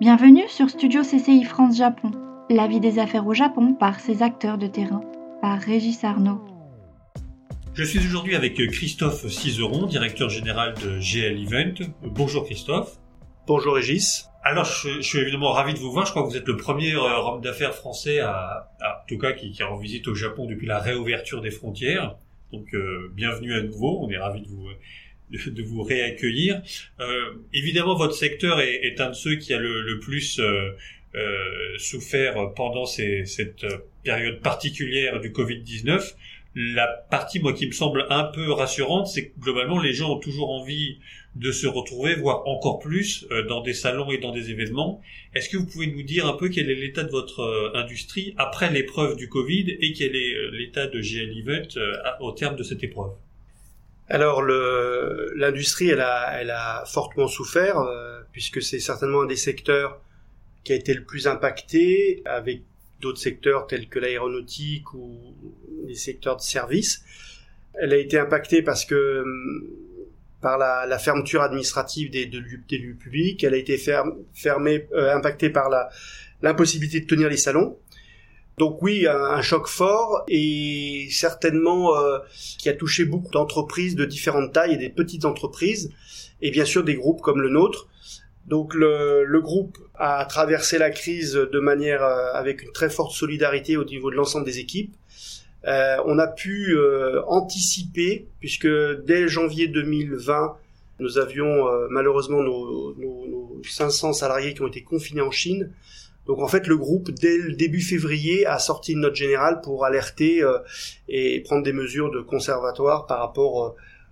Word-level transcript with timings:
Bienvenue 0.00 0.48
sur 0.48 0.70
Studio 0.70 1.02
CCI 1.02 1.44
France 1.44 1.76
Japon, 1.76 2.10
la 2.48 2.66
vie 2.66 2.80
des 2.80 2.98
affaires 2.98 3.26
au 3.26 3.34
Japon 3.34 3.74
par 3.74 4.00
ses 4.00 4.22
acteurs 4.22 4.56
de 4.56 4.66
terrain, 4.66 5.02
par 5.42 5.60
Régis 5.60 6.04
Arnaud. 6.04 6.40
Je 7.74 7.84
suis 7.84 7.98
aujourd'hui 7.98 8.34
avec 8.34 8.54
Christophe 8.70 9.28
Cizeron, 9.28 9.84
directeur 9.84 10.30
général 10.30 10.72
de 10.82 10.98
GL 11.00 11.38
Event. 11.42 11.74
Bonjour 12.02 12.46
Christophe. 12.46 12.96
Bonjour 13.46 13.74
Régis. 13.74 14.30
Alors, 14.42 14.64
je, 14.64 15.02
suis 15.02 15.18
évidemment 15.18 15.52
ravi 15.52 15.74
de 15.74 15.78
vous 15.78 15.92
voir. 15.92 16.06
Je 16.06 16.12
crois 16.12 16.22
que 16.22 16.28
vous 16.28 16.36
êtes 16.38 16.48
le 16.48 16.56
premier 16.56 16.94
euh, 16.94 17.18
homme 17.18 17.42
d'affaires 17.42 17.74
français, 17.74 18.20
à, 18.20 18.70
en 18.80 19.06
tout 19.06 19.18
cas, 19.18 19.32
qui, 19.32 19.50
qui 19.50 19.62
rend 19.62 19.76
visite 19.76 20.08
au 20.08 20.14
Japon 20.14 20.46
depuis 20.46 20.66
la 20.66 20.78
réouverture 20.78 21.42
des 21.42 21.50
frontières. 21.50 22.16
Donc, 22.54 22.72
euh, 22.72 23.12
bienvenue 23.12 23.52
à 23.52 23.60
nouveau. 23.60 23.98
On 24.00 24.08
est 24.08 24.16
ravi 24.16 24.40
de 24.40 24.48
vous 24.48 24.66
de, 25.30 25.62
vous 25.62 25.82
réaccueillir. 25.82 26.62
Euh, 27.00 27.34
évidemment, 27.52 27.94
votre 27.94 28.14
secteur 28.14 28.60
est, 28.60 28.86
est, 28.86 29.00
un 29.00 29.10
de 29.10 29.14
ceux 29.14 29.36
qui 29.36 29.54
a 29.54 29.58
le, 29.58 29.82
le 29.82 29.98
plus 29.98 30.38
euh, 30.38 30.70
euh 31.14 31.78
souffert 31.78 32.52
pendant 32.54 32.84
ces, 32.84 33.24
cette 33.24 33.66
période 34.04 34.40
particulière 34.40 35.20
du 35.20 35.30
Covid-19. 35.30 36.14
La 36.56 36.86
partie, 36.86 37.38
moi, 37.38 37.52
qui 37.52 37.66
me 37.66 37.72
semble 37.72 38.06
un 38.10 38.24
peu 38.24 38.50
rassurante, 38.52 39.06
c'est 39.06 39.28
que 39.28 39.40
globalement, 39.40 39.80
les 39.80 39.92
gens 39.92 40.16
ont 40.16 40.18
toujours 40.18 40.50
envie 40.50 40.98
de 41.36 41.52
se 41.52 41.68
retrouver, 41.68 42.16
voire 42.16 42.46
encore 42.48 42.80
plus, 42.80 43.24
euh, 43.30 43.46
dans 43.46 43.60
des 43.60 43.72
salons 43.72 44.10
et 44.10 44.18
dans 44.18 44.32
des 44.32 44.50
événements. 44.50 45.00
Est-ce 45.34 45.48
que 45.48 45.56
vous 45.56 45.66
pouvez 45.66 45.86
nous 45.86 46.02
dire 46.02 46.26
un 46.26 46.32
peu 46.32 46.48
quel 46.48 46.68
est 46.68 46.74
l'état 46.74 47.04
de 47.04 47.10
votre 47.10 47.72
industrie 47.74 48.34
après 48.36 48.70
l'épreuve 48.70 49.16
du 49.16 49.28
Covid 49.28 49.76
et 49.80 49.92
quel 49.92 50.16
est 50.16 50.50
l'état 50.50 50.88
de 50.88 51.00
GL 51.00 51.38
Event 51.38 51.68
au 52.18 52.32
terme 52.32 52.56
de 52.56 52.64
cette 52.64 52.82
épreuve? 52.82 53.12
Alors 54.10 54.42
l'industrie, 54.42 55.88
elle 55.88 56.00
a, 56.00 56.40
elle 56.40 56.50
a 56.50 56.84
fortement 56.84 57.28
souffert 57.28 57.78
euh, 57.78 58.20
puisque 58.32 58.60
c'est 58.60 58.80
certainement 58.80 59.22
un 59.22 59.26
des 59.26 59.36
secteurs 59.36 60.00
qui 60.64 60.72
a 60.72 60.76
été 60.76 60.92
le 60.94 61.04
plus 61.04 61.26
impacté, 61.26 62.22
avec 62.26 62.62
d'autres 63.00 63.20
secteurs 63.20 63.66
tels 63.66 63.88
que 63.88 63.98
l'aéronautique 63.98 64.92
ou 64.94 65.34
les 65.86 65.94
secteurs 65.94 66.36
de 66.36 66.42
services. 66.42 67.02
Elle 67.74 67.92
a 67.92 67.96
été 67.96 68.18
impactée 68.18 68.62
parce 68.62 68.84
que 68.84 69.22
hum, 69.22 69.68
par 70.40 70.58
la, 70.58 70.86
la 70.86 70.98
fermeture 70.98 71.42
administrative 71.42 72.10
des, 72.10 72.26
de, 72.26 72.42
des 72.68 72.78
lieux 72.78 72.94
publics, 72.94 73.44
elle 73.44 73.54
a 73.54 73.58
été 73.58 73.78
fermée, 74.34 74.88
euh, 74.92 75.14
impactée 75.14 75.50
par 75.50 75.70
l'impossibilité 76.42 77.00
de 77.00 77.06
tenir 77.06 77.28
les 77.28 77.36
salons. 77.36 77.78
Donc 78.60 78.82
oui, 78.82 79.06
un, 79.06 79.40
choc 79.40 79.68
fort 79.68 80.22
et 80.28 81.08
certainement 81.10 81.96
euh, 81.96 82.18
qui 82.58 82.68
a 82.68 82.74
touché 82.74 83.06
beaucoup 83.06 83.32
d'entreprises 83.32 83.96
de 83.96 84.04
différentes 84.04 84.52
tailles 84.52 84.74
et 84.74 84.76
des 84.76 84.90
petites 84.90 85.24
entreprises 85.24 85.90
et 86.42 86.50
bien 86.50 86.66
sûr 86.66 86.84
des 86.84 86.94
groupes 86.94 87.22
comme 87.22 87.40
le 87.40 87.48
nôtre. 87.48 87.88
Donc 88.46 88.74
le, 88.74 89.40
groupe 89.40 89.78
a 89.94 90.26
traversé 90.26 90.76
la 90.76 90.90
crise 90.90 91.32
de 91.32 91.58
manière 91.58 92.02
euh, 92.04 92.34
avec 92.34 92.62
une 92.62 92.72
très 92.72 92.90
forte 92.90 93.12
solidarité 93.12 93.78
au 93.78 93.84
niveau 93.84 94.10
de 94.10 94.16
l'ensemble 94.16 94.44
des 94.44 94.58
équipes. 94.58 94.94
Euh, 95.66 95.96
on 96.04 96.18
a 96.18 96.26
pu 96.26 96.76
anticiper 97.28 98.26
puisque 98.40 98.68
dès 99.06 99.26
janvier 99.26 99.68
2020 99.68 100.58
nous 100.98 101.16
avions 101.16 101.64
malheureusement 101.88 102.42
nos, 102.42 102.94
nos, 102.96 103.26
nos 103.26 103.62
500 103.66 104.12
salariés 104.12 104.52
qui 104.52 104.60
ont 104.60 104.68
été 104.68 104.82
confinés 104.82 105.22
en 105.22 105.30
Chine. 105.30 105.72
Donc 106.26 106.40
en 106.40 106.48
fait, 106.48 106.66
le 106.66 106.76
groupe, 106.76 107.10
dès 107.10 107.36
le 107.36 107.54
début 107.54 107.80
février, 107.80 108.46
a 108.46 108.58
sorti 108.58 108.92
une 108.92 109.00
note 109.00 109.14
générale 109.14 109.60
pour 109.62 109.84
alerter 109.84 110.42
euh, 110.42 110.58
et 111.08 111.40
prendre 111.40 111.62
des 111.62 111.72
mesures 111.72 112.10
de 112.10 112.20
conservatoire 112.20 113.06
par 113.06 113.20
rapport 113.20 113.64
euh, 113.64 113.70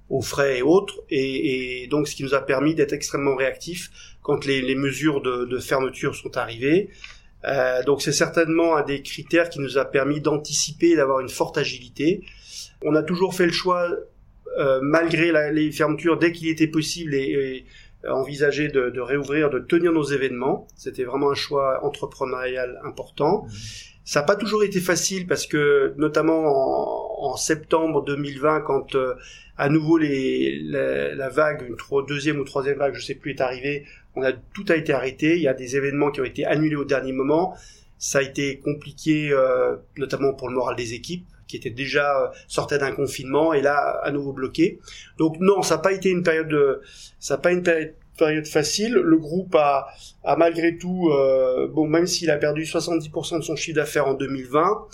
aux 0.09 0.23
frais 0.23 0.59
et 0.59 0.62
autres. 0.62 1.03
Et, 1.11 1.87
donc 1.91 2.09
ce 2.09 2.17
qui 2.17 2.23
nous 2.23 2.34
a 2.34 2.41
permis 2.41 2.75
d'être 2.75 2.92
extrêmement 2.92 3.37
réactifs 3.37 3.91
quand 4.23 4.45
les, 4.45 4.75
mesures 4.75 5.20
de, 5.23 5.59
fermeture 5.59 6.15
sont 6.15 6.37
arrivées. 6.37 6.91
Euh, 7.44 7.82
donc 7.84 8.03
c'est 8.03 8.12
certainement 8.12 8.77
un 8.77 8.82
des 8.82 9.03
critères 9.03 9.49
qui 9.49 9.61
nous 9.61 9.78
a 9.78 9.84
permis 9.84 10.21
d'anticiper 10.21 10.91
et 10.91 10.97
d'avoir 10.97 11.21
une 11.21 11.28
forte 11.28 11.56
agilité. 11.56 12.22
On 12.82 12.94
a 12.94 13.03
toujours 13.03 13.34
fait 13.34 13.47
le 13.47 13.53
choix, 13.53 13.88
malgré 14.82 15.53
les 15.53 15.71
fermetures, 15.71 16.19
dès 16.19 16.32
qu'il 16.32 16.49
était 16.49 16.66
possible 16.66 17.15
et 17.15 17.65
envisager 18.06 18.69
de, 18.69 18.91
de, 18.91 19.00
réouvrir, 19.00 19.50
de 19.50 19.59
tenir 19.59 19.92
nos 19.92 20.04
événements. 20.04 20.66
C'était 20.76 21.04
vraiment 21.04 21.31
un 21.31 21.34
choix 21.34 21.84
entrepreneurial 21.84 22.81
important. 22.84 23.44
Mmh. 23.44 23.50
Ça 24.04 24.20
n'a 24.20 24.26
pas 24.26 24.36
toujours 24.36 24.64
été 24.64 24.81
facile 24.81 25.26
parce 25.26 25.47
que, 25.47 25.92
notamment 25.98 26.44
en, 26.47 27.32
en 27.32 27.37
septembre 27.37 28.03
2020, 28.04 28.62
quand 28.62 28.94
euh, 28.94 29.14
à 29.58 29.69
nouveau 29.69 29.98
les, 29.98 30.58
la, 30.62 31.28
vague, 31.28 31.69
une 31.69 31.76
deuxième 32.06 32.38
ou 32.38 32.44
troisième 32.44 32.78
vague, 32.78 32.94
je 32.94 33.04
sais 33.04 33.14
plus, 33.14 33.32
est 33.32 33.41
arrivée, 33.41 33.84
on 34.16 34.22
a 34.22 34.32
tout 34.32 34.64
a 34.69 34.76
été 34.76 34.92
arrêté. 34.92 35.37
Il 35.37 35.42
y 35.42 35.48
a 35.48 35.53
des 35.53 35.76
événements 35.76 36.10
qui 36.10 36.20
ont 36.20 36.25
été 36.25 36.47
annulés 36.47 36.76
au 36.76 36.84
dernier 36.84 37.12
moment. 37.12 37.54
Ça 37.98 38.20
a 38.20 38.22
été 38.22 38.60
compliqué, 38.60 39.31
euh, 39.32 39.76
notamment 39.97 40.32
pour 40.32 40.48
le 40.48 40.54
moral 40.54 40.76
des 40.76 40.94
équipes 40.94 41.26
qui 41.48 41.56
étaient 41.56 41.70
déjà 41.70 42.22
euh, 42.22 42.28
sortaient 42.47 42.78
d'un 42.78 42.92
confinement 42.92 43.53
et 43.53 43.62
là 43.62 44.00
à 44.04 44.12
nouveau 44.12 44.32
bloqués. 44.32 44.78
Donc 45.16 45.38
non, 45.41 45.62
ça 45.62 45.76
n'a 45.76 45.82
pas 45.82 45.92
été 45.92 46.10
une 46.10 46.22
période, 46.22 46.48
de, 46.48 46.82
ça 47.19 47.34
n'a 47.34 47.38
pas 47.38 47.50
une 47.50 47.62
période 48.19 48.47
facile. 48.47 48.92
Le 48.92 49.16
groupe 49.16 49.54
a, 49.54 49.88
a 50.25 50.37
malgré 50.37 50.76
tout, 50.76 51.08
euh, 51.10 51.69
bon, 51.69 51.87
même 51.87 52.06
s'il 52.06 52.31
a 52.31 52.37
perdu 52.37 52.64
70% 52.64 53.38
de 53.38 53.42
son 53.42 53.56
chiffre 53.56 53.76
d'affaires 53.76 54.06
en 54.06 54.14
2020 54.14 54.87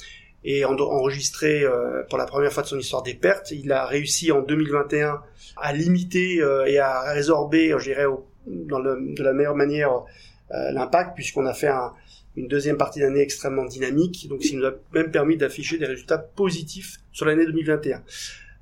et 0.45 0.65
enregistré 0.65 1.65
euh, 1.65 2.03
pour 2.09 2.19
la 2.19 2.27
première 2.27 2.53
fois 2.53 2.63
de 2.63 2.69
son 2.69 2.79
histoire 2.79 3.03
des 3.03 3.15
pertes, 3.15 3.51
il 3.51 3.73
a 3.73 3.87
réussi 3.87 4.31
en 4.31 4.43
2021 4.43 5.21
à 5.57 5.73
limiter 5.73 6.41
euh, 6.41 6.67
et 6.67 6.79
à 6.79 7.13
résorber, 7.13 7.75
je 7.79 7.85
dirais, 7.85 8.05
dans 8.47 8.79
de 8.79 9.23
la 9.23 9.33
meilleure 9.33 9.57
manière 9.57 10.03
l'impact, 10.51 11.17
puisqu'on 11.17 11.47
a 11.47 11.55
fait 11.55 11.69
un, 11.69 11.95
une 12.37 12.49
deuxième 12.49 12.77
partie 12.77 13.01
d'année 13.01 13.21
extrêmement 13.21 13.65
dynamique, 13.65 14.27
donc 14.29 14.43
ce 14.43 14.51
qui 14.51 14.57
nous 14.57 14.67
a 14.67 14.73
même 14.93 15.11
permis 15.11 15.37
d'afficher 15.37 15.79
des 15.79 15.87
résultats 15.87 16.19
positifs 16.19 16.99
sur 17.13 17.27
l'année 17.27 17.47
2021. 17.47 18.03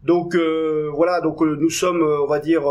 Donc 0.05 0.35
euh, 0.35 0.91
voilà, 0.93 1.21
donc 1.21 1.41
euh, 1.43 1.57
nous 1.57 1.71
sommes, 1.71 2.03
euh, 2.03 2.23
on 2.23 2.27
va 2.27 2.41
dire, 2.41 2.65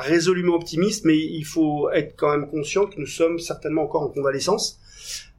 résolument 0.00 0.54
optimistes, 0.54 1.04
mais 1.04 1.18
il 1.18 1.44
faut 1.44 1.90
être 1.90 2.14
quand 2.16 2.30
même 2.30 2.48
conscient 2.48 2.86
que 2.86 2.98
nous 2.98 3.06
sommes 3.06 3.38
certainement 3.38 3.82
encore 3.82 4.02
en 4.02 4.08
convalescence 4.08 4.78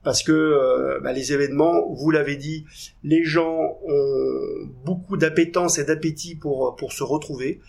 parce 0.03 0.23
que 0.23 0.31
euh, 0.31 0.99
bah, 1.01 1.13
les 1.13 1.33
événements, 1.33 1.89
vous 1.93 2.11
l'avez 2.11 2.35
dit, 2.35 2.65
les 3.03 3.23
gens 3.23 3.77
ont 3.85 4.69
beaucoup 4.85 5.17
d'appétence 5.17 5.79
et 5.79 5.85
d'appétit 5.85 6.35
pour 6.35 6.75
pour 6.75 6.91
se 6.91 7.03
retrouver, 7.03 7.61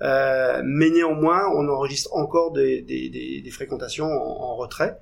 euh, 0.00 0.62
mais 0.64 0.90
néanmoins, 0.90 1.42
on 1.54 1.68
enregistre 1.68 2.14
encore 2.14 2.52
des, 2.52 2.82
des, 2.82 3.08
des, 3.08 3.40
des 3.40 3.50
fréquentations 3.50 4.06
en, 4.06 4.56
retrait. 4.56 4.98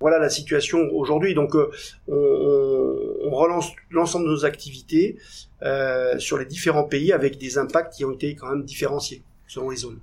Voilà 0.00 0.18
la 0.18 0.28
situation 0.28 0.80
aujourd'hui. 0.92 1.34
Donc, 1.34 1.54
euh, 1.54 1.70
on, 2.08 3.28
on, 3.28 3.30
relance 3.30 3.70
l'ensemble 3.90 4.26
de 4.26 4.30
nos 4.30 4.44
activités 4.44 5.16
euh, 5.62 6.18
sur 6.18 6.38
les 6.38 6.44
différents 6.44 6.84
pays 6.84 7.12
avec 7.12 7.38
des 7.38 7.58
impacts 7.58 7.94
qui 7.94 8.04
ont 8.04 8.12
été 8.12 8.34
quand 8.34 8.50
même 8.50 8.64
différenciés 8.64 9.22
selon 9.46 9.70
les 9.70 9.76
zones. 9.76 9.98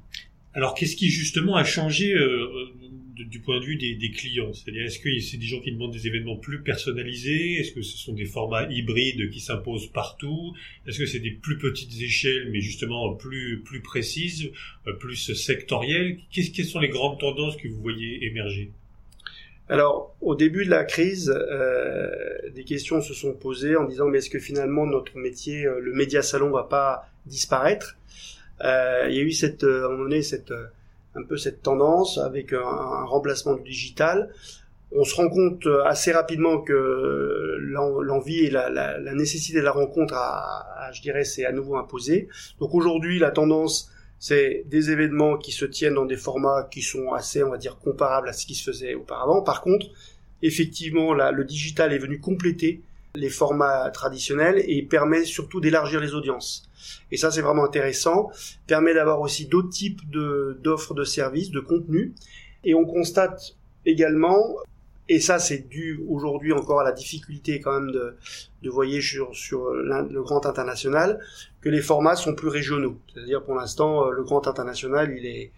Alors, 0.54 0.74
qu'est-ce 0.74 0.96
qui 0.96 1.10
justement 1.10 1.56
a 1.56 1.64
changé 1.64 2.16
du 3.24 3.40
point 3.40 3.60
de 3.60 3.66
vue 3.66 3.76
des, 3.78 4.12
clients. 4.12 4.54
C'est-à-dire, 4.54 4.86
est-ce 4.86 5.00
que 5.00 5.20
c'est 5.20 5.38
des 5.38 5.46
gens 5.46 5.60
qui 5.62 5.72
demandent 5.72 5.94
des 5.94 6.08
événements 6.08 6.36
plus 6.36 6.62
personnalisés? 6.62 7.54
Est-ce 7.60 7.72
que 7.72 7.82
ce 7.82 7.98
sont 7.98 8.14
des 8.14 8.26
formats 8.26 8.68
hybrides 8.70 9.30
qui 9.30 9.40
s'imposent 9.40 9.88
partout? 9.88 10.54
Est-ce 10.88 11.00
que 11.00 11.06
c'est 11.06 11.20
des 11.20 11.32
plus 11.32 11.58
petites 11.58 12.02
échelles, 12.02 12.50
mais 12.52 12.60
justement 12.60 13.14
plus 13.14 13.62
plus 13.64 13.82
précises, 13.82 14.52
euh, 14.88 14.94
plus 14.94 15.34
sectorielles? 15.34 16.18
Quelles 16.32 16.66
sont 16.66 16.80
les 16.80 16.90
grandes 16.90 17.20
tendances 17.20 17.56
que 17.58 17.68
vous 17.68 17.82
voyez 17.82 18.26
émerger? 18.26 18.72
Alors, 19.68 20.16
au 20.22 20.36
début 20.36 20.66
de 20.66 20.70
la 20.70 20.84
crise, 20.84 21.34
euh, 21.36 22.10
des 22.54 22.64
questions 22.64 23.02
se 23.02 23.14
sont 23.14 23.34
posées 23.34 23.76
en 23.76 23.86
disant 23.86 24.08
mais 24.08 24.20
est-ce 24.20 24.30
que 24.30 24.40
finalement 24.40 24.86
notre 24.86 25.18
métier, 25.18 25.66
euh, 25.66 25.80
le 25.80 25.94
média 25.94 26.22
salon, 26.22 26.52
va 26.52 26.64
pas 26.64 27.10
disparaître? 27.26 27.98
Il 28.62 29.14
y 29.14 29.20
a 29.20 29.22
eu 29.22 29.32
cette, 29.32 29.64
à 29.64 29.68
un 29.68 29.90
moment 29.90 30.04
donné, 30.04 30.22
cette 30.22 30.54
un 31.16 31.24
peu 31.24 31.38
cette 31.38 31.62
tendance 31.62 32.18
avec 32.18 32.54
un, 32.54 33.04
remplacement 33.06 33.54
du 33.54 33.64
digital. 33.64 34.32
On 34.92 35.04
se 35.04 35.16
rend 35.16 35.30
compte 35.30 35.68
assez 35.86 36.12
rapidement 36.12 36.62
que 36.62 37.58
l'envie 37.60 38.46
et 38.46 38.50
la, 38.50 39.00
nécessité 39.14 39.60
de 39.60 39.64
la 39.64 39.72
rencontre, 39.72 40.14
a, 40.14 40.90
je 40.94 41.02
dirais, 41.02 41.24
c'est 41.24 41.46
à 41.46 41.52
nouveau 41.52 41.76
imposé. 41.76 42.30
Donc 42.60 42.74
aujourd'hui, 42.74 43.20
la 43.20 43.32
tendance, 43.32 43.92
c'est 44.20 44.64
des 44.68 44.92
événements 44.92 45.38
qui 45.38 45.52
se 45.52 45.66
tiennent 45.66 45.96
dans 45.96 46.06
des 46.06 46.18
formats 46.18 46.68
qui 46.72 46.82
sont 46.82 47.12
assez, 47.14 47.44
on 47.44 47.50
va 47.50 47.58
dire, 47.58 47.78
comparables 47.78 48.30
à 48.30 48.34
ce 48.34 48.46
qui 48.46 48.56
se 48.56 48.64
faisait 48.64 48.96
auparavant. 48.96 49.42
Par 49.42 49.62
contre, 49.62 49.88
effectivement, 50.42 51.14
le 51.14 51.44
digital 51.44 51.92
est 51.92 51.98
venu 51.98 52.20
compléter 52.20 52.82
les 53.16 53.30
formats 53.30 53.90
traditionnels 53.92 54.64
et 54.68 54.84
permet 54.84 55.26
surtout 55.26 55.60
d'élargir 55.60 56.00
les 56.00 56.14
audiences. 56.14 56.70
Et 57.12 57.18
ça, 57.18 57.32
c'est 57.32 57.42
vraiment 57.42 57.64
intéressant. 57.64 58.32
Permet 58.68 58.94
d'avoir 58.94 59.22
aussi 59.22 59.46
d'autres 59.46 59.70
types 59.70 60.02
d'offres 60.10 60.94
de 60.94 61.04
services, 61.04 61.52
de 61.52 61.60
contenus. 61.60 62.12
Et 62.64 62.74
on 62.76 62.86
constate 62.86 63.56
également, 63.86 64.56
et 65.08 65.20
ça, 65.20 65.38
c'est 65.38 65.70
dû 65.70 66.04
aujourd'hui 66.10 66.52
encore 66.52 66.80
à 66.80 66.84
la 66.84 66.92
difficulté 66.92 67.62
quand 67.62 67.80
même 67.80 67.92
de, 67.92 68.16
de 68.64 68.70
voyager 68.70 69.02
sur, 69.02 69.36
sur 69.36 69.72
le 69.72 70.22
grand 70.24 70.46
international, 70.46 71.20
que 71.62 71.70
les 71.70 71.82
formats 71.82 72.16
sont 72.16 72.34
plus 72.34 72.50
régionaux. 72.50 72.98
C'est-à-dire, 73.14 73.44
pour 73.44 73.56
l'instant, 73.56 74.10
le 74.10 74.24
grand 74.24 74.48
international, 74.48 75.14
il 75.16 75.26
est, 75.26 75.52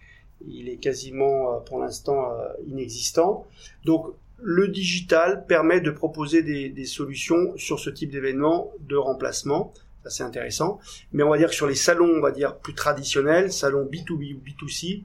il 0.46 0.68
est 0.68 0.76
quasiment, 0.76 1.60
pour 1.60 1.80
l'instant, 1.80 2.30
inexistant. 2.66 3.46
Donc, 3.84 4.12
le 4.40 4.68
digital 4.68 5.44
permet 5.46 5.80
de 5.80 5.90
proposer 5.90 6.42
des, 6.42 6.68
des 6.68 6.84
solutions 6.84 7.56
sur 7.56 7.80
ce 7.80 7.90
type 7.90 8.10
d'événement 8.10 8.72
de 8.80 8.96
remplacement. 8.96 9.72
Ça, 10.04 10.10
c'est 10.10 10.22
intéressant. 10.22 10.78
Mais 11.12 11.22
on 11.22 11.30
va 11.30 11.38
dire 11.38 11.48
que 11.48 11.54
sur 11.54 11.66
les 11.66 11.74
salons, 11.74 12.08
on 12.16 12.20
va 12.20 12.30
dire 12.30 12.56
plus 12.56 12.74
traditionnels, 12.74 13.52
salons 13.52 13.84
B2B 13.84 14.34
ou 14.34 14.40
B2C, 14.40 15.02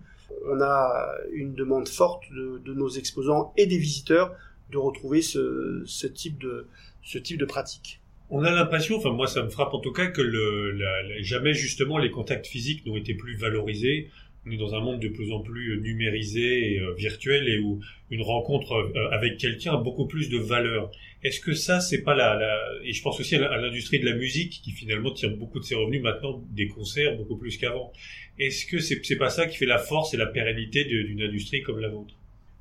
on 0.50 0.62
a 0.62 1.16
une 1.32 1.54
demande 1.54 1.88
forte 1.88 2.24
de, 2.32 2.62
de 2.64 2.74
nos 2.74 2.90
exposants 2.90 3.54
et 3.58 3.66
des 3.66 3.78
visiteurs 3.78 4.36
de 4.72 4.78
retrouver 4.78 5.22
ce, 5.22 5.84
ce, 5.86 6.08
type 6.08 6.40
de, 6.40 6.68
ce 7.04 7.18
type 7.18 7.38
de 7.38 7.46
pratique. 7.46 8.02
On 8.30 8.44
a 8.44 8.52
l'impression, 8.52 8.98
enfin 8.98 9.12
moi 9.12 9.28
ça 9.28 9.44
me 9.44 9.50
frappe 9.50 9.74
en 9.74 9.80
tout 9.80 9.92
cas, 9.92 10.08
que 10.08 10.22
le, 10.22 10.72
la, 10.72 11.22
jamais 11.22 11.54
justement 11.54 11.98
les 11.98 12.10
contacts 12.10 12.48
physiques 12.48 12.86
n'ont 12.86 12.96
été 12.96 13.14
plus 13.14 13.36
valorisés. 13.36 14.10
On 14.46 14.52
est 14.52 14.58
dans 14.58 14.76
un 14.76 14.82
monde 14.82 15.00
de 15.00 15.08
plus 15.08 15.32
en 15.32 15.40
plus 15.40 15.80
numérisé 15.80 16.74
et 16.74 16.80
euh, 16.80 16.94
virtuel 16.96 17.48
et 17.48 17.60
où 17.60 17.80
une 18.12 18.22
rencontre 18.22 18.74
euh, 18.74 19.10
avec 19.12 19.38
quelqu'un 19.38 19.74
a 19.74 19.78
beaucoup 19.78 20.06
plus 20.06 20.30
de 20.30 20.38
valeur. 20.38 20.92
Est-ce 21.24 21.40
que 21.40 21.54
ça, 21.54 21.80
c'est 21.80 22.02
pas 22.02 22.14
la, 22.14 22.36
la, 22.36 22.60
et 22.84 22.92
je 22.92 23.02
pense 23.02 23.20
aussi 23.20 23.36
à 23.36 23.58
l'industrie 23.58 24.00
de 24.00 24.06
la 24.06 24.16
musique 24.16 24.62
qui 24.64 24.72
finalement 24.72 25.12
tire 25.12 25.36
beaucoup 25.38 25.60
de 25.60 25.64
ses 25.64 25.76
revenus 25.76 26.02
maintenant 26.02 26.44
des 26.52 26.68
concerts 26.68 27.16
beaucoup 27.16 27.38
plus 27.38 27.58
qu'avant. 27.58 27.94
Est-ce 28.38 28.66
que 28.66 28.80
c'est 28.80 29.00
c'est 29.04 29.16
pas 29.16 29.30
ça 29.30 29.48
qui 29.48 29.58
fait 29.58 29.66
la 29.66 29.78
force 29.78 30.14
et 30.14 30.18
la 30.18 30.26
pérennité 30.26 30.84
d'une 30.84 31.22
industrie 31.22 31.62
comme 31.62 31.80
la 31.80 31.90
vôtre? 31.90 32.16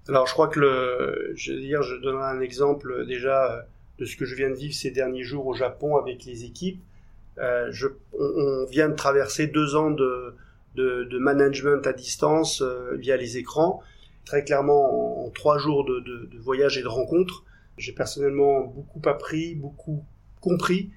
Alors 0.08 0.26
je 0.26 0.32
crois 0.32 0.48
que 0.48 0.60
le, 0.60 1.32
je 1.36 1.52
veux 1.52 1.60
dire, 1.60 1.82
je 1.82 1.96
donnerai 1.96 2.24
un 2.24 2.40
exemple 2.40 3.06
déjà 3.06 3.52
euh, 3.52 3.62
de 3.98 4.04
ce 4.04 4.16
que 4.16 4.24
je 4.24 4.34
viens 4.34 4.50
de 4.50 4.54
vivre 4.54 4.74
ces 4.74 4.90
derniers 4.90 5.22
jours 5.22 5.46
au 5.46 5.54
Japon 5.54 5.96
avec 5.96 6.24
les 6.24 6.44
équipes. 6.44 6.80
Euh, 7.38 7.68
je, 7.70 7.86
on, 8.18 8.66
vient 8.66 8.88
de 8.88 8.94
traverser 8.94 9.46
deux 9.46 9.74
ans 9.74 9.90
de, 9.90 10.34
de, 10.74 11.04
de 11.04 11.18
management 11.18 11.86
à 11.86 11.92
distance 11.92 12.62
euh, 12.62 12.96
via 12.96 13.16
les 13.16 13.36
écrans. 13.36 13.80
Très 14.24 14.44
clairement, 14.44 15.26
en, 15.26 15.30
trois 15.30 15.58
jours 15.58 15.84
de, 15.84 16.00
de, 16.00 16.28
de, 16.32 16.38
voyage 16.38 16.78
et 16.78 16.82
de 16.82 16.88
rencontres, 16.88 17.44
j'ai 17.76 17.92
personnellement 17.92 18.60
beaucoup 18.60 19.00
appris, 19.08 19.54
beaucoup 19.54 20.04
compris 20.40 20.90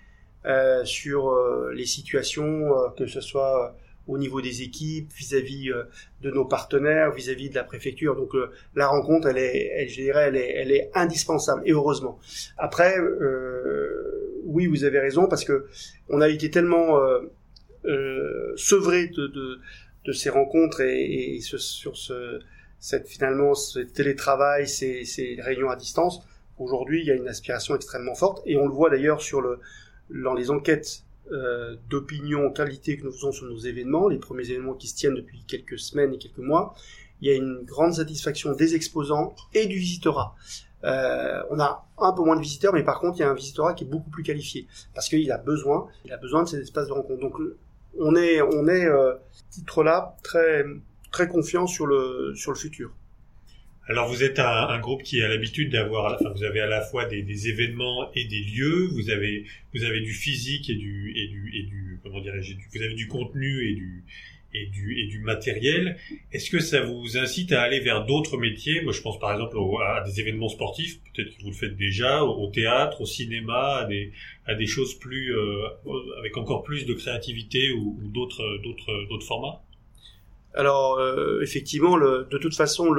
euh, 0.45 0.85
sur 0.85 1.29
euh, 1.29 1.71
les 1.73 1.85
situations, 1.85 2.43
euh, 2.45 2.89
que 2.95 3.07
ce 3.07 3.19
soit 3.19 3.75
au 4.07 4.19
niveau 4.19 4.39
des 4.39 4.61
équipes, 4.61 5.11
vis-à-vis 5.13 5.69
-vis 5.69 5.85
de 6.21 6.29
nos 6.29 6.45
partenaires, 6.45 7.11
vis-à-vis 7.11 7.47
-vis 7.47 7.49
de 7.49 7.55
la 7.55 7.63
préfecture. 7.63 8.15
Donc 8.15 8.33
la 8.75 8.87
rencontre, 8.87 9.27
elle 9.29 9.39
est, 9.39 9.71
elle, 9.75 9.89
je 9.89 10.01
dirais, 10.01 10.25
elle 10.27 10.35
est, 10.35 10.51
elle 10.57 10.71
est 10.71 10.91
indispensable 10.93 11.63
et 11.65 11.71
heureusement. 11.71 12.19
Après, 12.59 12.93
oui, 14.43 14.67
vous 14.67 14.83
avez 14.83 14.99
raison 14.99 15.27
parce 15.27 15.43
que 15.43 15.65
on 16.07 16.21
a 16.21 16.29
été 16.29 16.51
tellement 16.51 16.99
euh, 17.87 18.53
sevré 18.55 19.07
de, 19.07 20.11
ces 20.11 20.29
rencontres 20.29 20.81
et, 20.81 21.39
sur 21.41 21.97
ce, 21.97 22.39
cette 22.79 23.07
finalement 23.07 23.53
ce 23.55 23.79
télétravail, 23.79 24.67
ces, 24.67 25.37
réunions 25.39 25.69
à 25.69 25.75
distance. 25.75 26.21
Aujourd'hui, 26.57 27.01
il 27.01 27.07
y 27.07 27.11
a 27.11 27.15
une 27.15 27.27
aspiration 27.27 27.75
extrêmement 27.75 28.15
forte 28.15 28.41
et 28.45 28.55
on 28.57 28.67
le 28.67 28.73
voit 28.73 28.89
d'ailleurs 28.89 29.21
sur 29.21 29.41
dans 30.09 30.33
les 30.33 30.51
enquêtes 30.51 31.03
euh, 31.31 31.75
d'opinion 31.89 32.51
qualité 32.51 32.97
que 32.97 33.03
nous 33.03 33.11
faisons 33.11 33.31
sur 33.31 33.47
nos 33.47 33.57
événements, 33.57 34.07
les 34.07 34.19
premiers 34.19 34.47
événements 34.51 34.75
qui 34.75 34.87
se 34.87 34.95
tiennent 34.95 35.15
depuis 35.15 35.43
quelques 35.47 35.79
semaines 35.79 36.13
et 36.13 36.19
quelques 36.19 36.37
mois, 36.37 36.75
il 37.19 37.27
y 37.27 37.31
a 37.31 37.35
une 37.35 37.63
grande 37.63 37.95
satisfaction 37.95 38.51
des 38.53 38.75
exposants 38.75 39.35
et 39.55 39.65
du 39.65 39.77
visitorat. 39.77 40.35
Euh, 40.83 41.41
on 41.49 41.59
a 41.59 41.87
un 41.97 42.11
peu 42.11 42.21
moins 42.21 42.35
de 42.35 42.41
visiteurs, 42.41 42.73
mais 42.73 42.83
par 42.83 42.99
contre, 42.99 43.17
il 43.17 43.21
y 43.21 43.23
a 43.23 43.29
un 43.31 43.33
visitorat 43.33 43.73
qui 43.73 43.85
est 43.85 43.87
beaucoup 43.87 44.11
plus 44.11 44.21
qualifié 44.21 44.67
parce 44.93 45.09
qu'il 45.09 45.31
a 45.31 45.39
besoin, 45.39 45.87
il 46.05 46.13
a 46.13 46.17
besoin 46.17 46.43
de 46.43 46.47
ces 46.47 46.59
espaces 46.59 46.87
de 46.87 46.93
rencontre. 46.93 47.55
On 47.99 48.15
est, 48.15 48.41
on 48.41 48.67
est, 48.67 48.85
euh, 48.85 49.13
titre 49.49 49.83
là, 49.83 50.15
très, 50.23 50.63
très 51.11 51.27
confiant 51.27 51.67
sur 51.67 51.85
le, 51.85 52.33
sur 52.35 52.51
le 52.51 52.57
futur. 52.57 52.91
Alors 53.87 54.09
vous 54.09 54.23
êtes 54.23 54.39
un, 54.39 54.67
un 54.67 54.79
groupe 54.79 55.03
qui 55.03 55.21
a 55.21 55.27
l'habitude 55.27 55.71
d'avoir, 55.71 56.15
enfin 56.15 56.29
vous 56.35 56.43
avez 56.43 56.59
à 56.59 56.65
la 56.65 56.81
fois 56.81 57.05
des, 57.05 57.21
des, 57.21 57.49
événements 57.49 58.11
et 58.15 58.25
des 58.25 58.39
lieux, 58.39 58.87
vous 58.91 59.11
avez 59.11 59.45
vous 59.75 59.83
avez 59.83 60.01
du 60.01 60.11
physique 60.11 60.71
et 60.71 60.75
du 60.75 61.13
et 61.15 61.27
du 61.27 61.51
et 61.55 61.63
du 61.63 61.99
comment 62.01 62.19
dirais-je, 62.19 62.55
vous 62.73 62.81
avez 62.81 62.95
du 62.95 63.07
contenu 63.07 63.69
et 63.69 63.75
du 63.75 64.03
et 64.63 65.07
du 65.07 65.19
matériel. 65.19 65.97
Est-ce 66.31 66.49
que 66.49 66.59
ça 66.59 66.81
vous 66.81 67.17
incite 67.17 67.51
à 67.51 67.61
aller 67.61 67.79
vers 67.79 68.05
d'autres 68.05 68.37
métiers? 68.37 68.81
Moi 68.81 68.93
je 68.93 69.01
pense 69.01 69.19
par 69.19 69.31
exemple 69.33 69.57
à 69.85 70.03
des 70.03 70.19
événements 70.19 70.49
sportifs, 70.49 70.99
peut-être 71.13 71.35
que 71.37 71.41
vous 71.43 71.49
le 71.49 71.55
faites 71.55 71.77
déjà, 71.77 72.23
au 72.23 72.47
théâtre, 72.51 73.01
au 73.01 73.05
cinéma, 73.05 73.87
à 74.45 74.55
des 74.55 74.67
choses 74.67 74.95
plus 74.95 75.35
euh, 75.35 75.67
avec 76.19 76.37
encore 76.37 76.63
plus 76.63 76.85
de 76.85 76.93
créativité 76.93 77.71
ou, 77.71 77.99
d'autres 78.13 79.25
formats? 79.25 79.61
Alors 80.53 80.99
euh, 80.99 81.41
effectivement, 81.41 81.97
de 81.97 82.37
toute 82.37 82.55
façon 82.55 82.93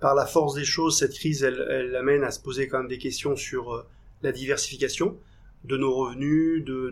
par 0.00 0.14
la 0.14 0.26
force 0.26 0.54
des 0.54 0.64
choses, 0.64 0.98
cette 0.98 1.14
crise, 1.14 1.42
elle, 1.42 1.66
elle 1.70 1.96
amène 1.96 2.22
à 2.22 2.30
se 2.30 2.40
poser 2.40 2.68
quand 2.68 2.78
même 2.78 2.88
des 2.88 2.98
questions 2.98 3.34
sur 3.36 3.72
euh, 3.72 3.86
la 4.22 4.32
diversification 4.32 5.16
de 5.64 5.76
nos 5.76 5.94
revenus, 5.94 6.64
de, 6.64 6.90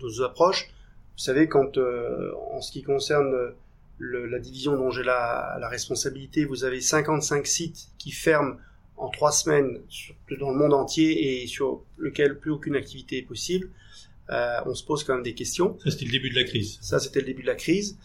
nos, 0.00 0.22
approches. 0.22 0.68
Vous 1.16 1.22
savez, 1.22 1.48
quand 1.48 1.78
euh, 1.78 2.32
en 2.52 2.60
ce 2.60 2.70
qui 2.70 2.82
concerne 2.82 3.34
le, 3.98 4.26
la 4.26 4.38
division 4.38 4.76
dont 4.76 4.90
j'ai 4.90 5.02
la, 5.02 5.56
la, 5.60 5.68
responsabilité, 5.68 6.44
vous 6.44 6.64
avez 6.64 6.80
55 6.80 7.46
sites 7.46 7.88
qui 7.98 8.10
ferment 8.10 8.56
en 8.96 9.08
trois 9.08 9.32
semaines 9.32 9.80
sur, 9.88 10.14
dans 10.38 10.50
le 10.50 10.56
monde 10.56 10.74
entier 10.74 11.42
et 11.42 11.46
sur 11.46 11.82
lequel 11.96 12.38
plus 12.38 12.50
aucune 12.50 12.76
activité 12.76 13.18
est 13.18 13.22
possible. 13.22 13.70
Euh, 14.30 14.58
on 14.66 14.74
se 14.74 14.84
pose 14.84 15.04
quand 15.04 15.14
même 15.14 15.22
des 15.22 15.34
questions. 15.34 15.78
Ça, 15.84 15.90
c'était 15.90 16.04
le 16.06 16.12
début 16.12 16.30
de 16.30 16.34
la 16.34 16.44
crise. 16.44 16.78
Ça, 16.82 16.98
c'était 16.98 17.20
le 17.20 17.26
début 17.26 17.42
de 17.42 17.46
la 17.46 17.54
crise 17.54 17.96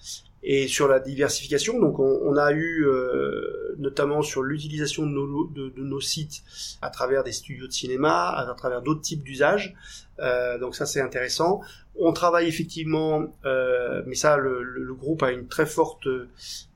et 0.44 0.68
sur 0.68 0.88
la 0.88 1.00
diversification. 1.00 1.80
Donc 1.80 2.00
on, 2.00 2.20
on 2.24 2.38
a 2.38 2.52
eu 2.52 2.86
euh, 2.86 3.76
notamment 3.78 4.22
sur 4.22 4.42
l'utilisation 4.42 5.06
de 5.06 5.12
nos, 5.12 5.48
de, 5.48 5.74
nos, 5.78 6.02
sites 6.02 6.44
à 6.82 6.90
travers 6.90 7.24
des 7.24 7.32
studios 7.32 7.68
de 7.68 7.72
cinéma, 7.72 8.30
à, 8.30 8.54
travers 8.56 8.82
d'autres 8.82 9.02
types 9.02 9.24
d'usages. 9.24 9.76
Euh, 10.20 10.58
donc 10.58 10.76
ça 10.76 10.86
c'est 10.86 11.02
intéressant. 11.02 11.62
On 11.96 12.14
travaille 12.14 12.48
effectivement, 12.48 13.26
euh, 13.46 14.02
mais 14.06 14.16
ça 14.16 14.38
le, 14.38 14.64
le, 14.64 14.94
groupe 14.94 15.24
a 15.24 15.32
une 15.32 15.48
très 15.48 15.66
forte 15.66 16.08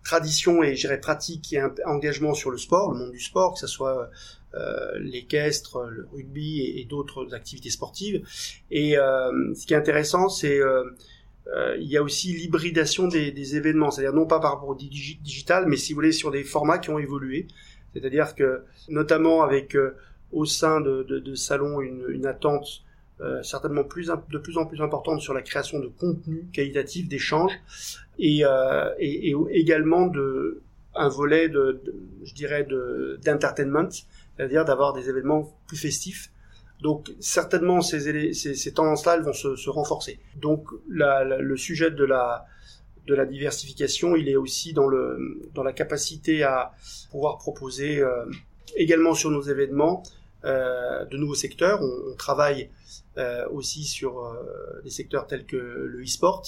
tradition 0.04 0.62
et 0.62 0.76
j'irais 0.76 1.00
pratique 1.00 1.54
et 1.54 1.60
un 1.60 1.74
engagement 1.86 2.34
sur 2.34 2.52
le 2.52 2.58
sport, 2.58 2.92
le 2.92 3.00
monde 3.00 3.12
du 3.12 3.20
sport, 3.20 3.54
que 3.54 3.60
ce 3.60 3.68
soit 3.68 4.10
euh, 4.56 4.98
l'équestre, 5.00 5.88
le 5.90 6.08
rugby 6.14 6.62
et, 6.62 6.80
et 6.80 6.86
d'autres 6.86 7.34
activités 7.34 7.70
sportives. 7.70 8.26
Et 8.72 8.98
euh, 8.98 9.54
ce 9.54 9.66
qui 9.66 9.74
est 9.74 9.78
intéressant, 9.78 10.30
c'est 10.30 10.60
euh, 11.54 11.78
il 11.80 11.88
y 11.88 11.98
a 11.98 12.04
aussi 12.04 12.34
l'hybridation 12.34 13.08
des, 13.08 13.32
des, 13.32 13.56
événements, 13.56 13.92
c'est-à-dire 13.92 14.14
non 14.14 14.26
pas 14.26 14.40
par 14.40 14.54
rapport 14.54 14.70
au 14.70 14.76
digital, 14.76 15.66
mais 15.68 15.78
si 15.78 15.94
vous 15.94 15.98
voulez 15.98 16.12
sur 16.12 16.32
des 16.32 16.44
formats 16.44 16.80
qui 16.80 16.90
ont 16.90 17.00
évolué. 17.00 17.48
C'est-à-dire 17.94 18.36
que 18.36 18.64
notamment 18.90 19.44
avec 19.44 19.76
euh, 19.76 19.96
au 20.32 20.46
sein 20.46 20.82
de, 20.82 21.04
de, 21.04 21.20
de 21.20 21.36
salons 21.36 21.82
une, 21.82 22.04
une 22.10 22.26
attente 22.26 22.84
euh, 23.22 23.42
certainement 23.44 23.86
plus 23.86 24.12
de 24.30 24.38
plus 24.38 24.58
en 24.58 24.66
plus 24.66 24.82
importante 24.82 25.22
sur 25.22 25.34
la 25.34 25.42
création 25.42 25.80
de 25.80 25.88
contenu 25.88 26.50
qualitatif, 26.52 27.08
d'échanges, 27.08 27.54
et, 28.20 28.44
euh, 28.44 28.94
et, 29.00 29.30
et, 29.30 29.36
également 29.52 30.08
de 30.08 30.62
un 30.96 31.08
volet 31.08 31.48
de, 31.48 31.82
de 31.86 31.96
je 32.26 32.34
dirais 32.34 32.68
d'entertainment, 33.24 33.90
c'est-à-dire 33.90 34.66
d'avoir 34.66 34.92
des 34.92 35.10
événements 35.10 35.58
plus 35.68 35.78
festifs 35.78 36.30
donc 36.82 37.14
certainement 37.20 37.82
ces, 37.82 38.34
ces, 38.34 38.54
ces 38.56 38.74
tendances-là, 38.74 39.20
vont 39.20 39.34
se, 39.34 39.56
se 39.56 39.70
renforcer. 39.70 40.20
Donc 40.36 40.68
la, 40.90 41.24
le 41.24 41.58
sujet 41.58 41.92
de 41.92 42.04
la, 42.04 42.46
de 43.08 43.16
la 43.16 43.26
diversification, 43.26 44.16
il 44.16 44.28
est 44.30 44.36
aussi 44.36 44.74
dans, 44.74 44.88
le, 44.88 45.50
dans 45.54 45.64
la 45.64 45.74
capacité 45.74 46.44
à 46.44 46.74
pouvoir 47.12 47.38
proposer 47.38 48.00
euh, 48.00 48.26
également 48.76 49.14
sur 49.14 49.32
nos 49.32 49.42
événements 49.42 50.04
euh, 50.44 51.06
de 51.06 51.18
nouveaux 51.18 51.36
secteurs. 51.36 51.82
On, 51.82 52.12
on 52.12 52.16
travaille 52.16 52.70
euh, 53.18 53.48
aussi 53.50 53.84
sur 53.84 54.26
euh, 54.26 54.82
des 54.84 54.90
secteurs 54.90 55.28
tels 55.28 55.46
que 55.46 55.56
le 55.56 56.04
e-sport. 56.04 56.44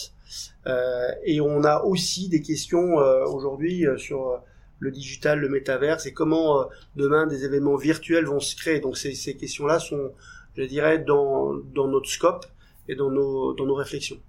Euh, 0.66 1.08
et 1.24 1.40
on 1.40 1.64
a 1.64 1.82
aussi 1.84 2.28
des 2.28 2.42
questions 2.42 3.00
euh, 3.00 3.24
aujourd'hui 3.26 3.86
sur 3.98 4.42
le 4.80 4.92
digital, 4.92 5.40
le 5.40 5.50
métaverse 5.50 6.06
et 6.06 6.14
comment 6.14 6.62
euh, 6.62 6.66
demain 6.96 7.28
des 7.28 7.46
événements 7.46 7.78
virtuels 7.78 8.26
vont 8.26 8.40
se 8.40 8.56
créer. 8.56 8.80
Donc 8.80 8.98
ces, 8.98 9.36
questions-là 9.36 9.80
sont, 9.80 10.12
je 10.56 10.64
dirais, 10.64 11.00
dans, 11.00 11.54
notre 11.76 12.10
scope 12.10 12.46
et 12.88 12.96
dans 12.96 13.12
nos, 13.12 13.76
réflexions. 13.76 14.20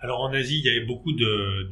Alors 0.00 0.20
en 0.20 0.32
Asie, 0.32 0.58
il 0.58 0.64
y 0.64 0.68
avait 0.68 0.84
beaucoup 0.84 1.12
de, 1.12 1.68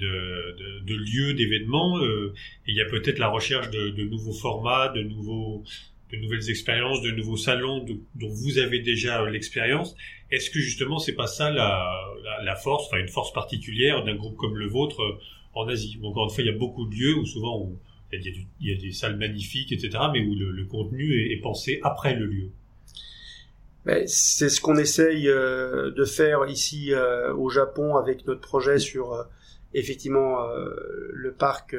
lieux, 0.87 1.35
d'événements, 1.35 1.99
euh, 1.99 2.33
et 2.67 2.71
il 2.71 2.77
y 2.77 2.81
a 2.81 2.85
peut-être 2.85 3.19
la 3.19 3.29
recherche 3.29 3.71
de, 3.71 4.05
nouveaux 4.05 4.33
formats, 4.33 4.89
de, 4.91 5.03
nouveaux, 5.03 5.65
de 6.13 6.17
nouvelles 6.17 6.49
expériences, 6.49 7.03
de 7.03 7.11
nouveaux 7.11 7.37
salons 7.37 7.85
dont 8.15 8.29
vous 8.29 8.59
avez 8.59 8.79
déjà 8.79 9.29
l'expérience. 9.29 9.97
Est-ce 10.31 10.49
que 10.51 10.61
justement 10.61 11.01
c'est 11.01 11.15
pas 11.15 11.27
ça 11.27 11.51
la, 11.51 11.93
la, 12.23 12.45
la 12.45 12.55
force, 12.55 12.87
enfin 12.87 12.99
une 12.99 13.09
force 13.09 13.33
particulière 13.33 14.05
d'un 14.05 14.15
groupe 14.15 14.37
comme 14.37 14.57
le 14.57 14.69
vôtre 14.69 15.19
en 15.55 15.69
Asie. 15.69 15.99
Encore 16.03 16.25
une 16.25 16.31
fois, 16.31 16.45
il 16.45 16.47
y 16.47 16.55
a 16.55 16.59
beaucoup 16.59 16.87
de 16.87 16.95
lieux 16.95 17.15
où 17.17 17.27
souvent 17.27 17.71
il, 18.13 18.47
y 18.61 18.73
a 18.73 18.77
des 18.77 18.93
salles 18.93 19.17
magnifiques, 19.17 19.73
etc., 19.73 19.91
mais 20.13 20.21
où 20.21 20.35
le, 20.35 20.65
contenu 20.67 21.33
est, 21.33 21.41
pensé 21.41 21.81
après 21.83 22.15
le 22.15 22.27
lieu. 22.27 22.51
Ben, 23.85 24.07
c'est 24.07 24.51
ce 24.51 24.61
qu'on 24.61 24.77
essaye 24.77 25.29
euh, 25.29 25.91
de 25.91 26.05
faire 26.05 26.47
ici 26.49 26.93
euh, 26.93 27.35
au 27.35 27.49
Japon 27.49 27.97
avec 27.97 28.27
notre 28.27 28.43
projet 28.43 28.79
sur 28.79 29.15
euh, 29.15 29.23
effectivement 29.73 30.39
le 31.13 31.33
parc 31.33 31.77